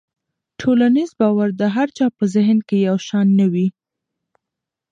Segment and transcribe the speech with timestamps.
[0.59, 3.67] ټولنیز باور د هر چا په ذهن کې یو شان نه وي.